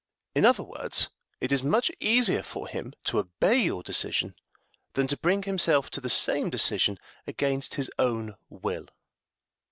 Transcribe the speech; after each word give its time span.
In 0.33 0.45
other 0.45 0.63
words, 0.63 1.09
it 1.39 1.51
is 1.51 1.61
much 1.63 1.91
easier 1.99 2.41
for 2.41 2.67
him 2.67 2.93
to 3.03 3.19
obey 3.19 3.59
your 3.59 3.83
decision 3.83 4.33
than 4.93 5.05
to 5.05 5.15
bring 5.15 5.43
himself 5.43 5.91
to 5.91 6.01
the 6.01 6.09
same 6.09 6.49
decision 6.49 6.97
against 7.27 7.75
his 7.75 7.91
own 7.99 8.35
will. 8.49 8.87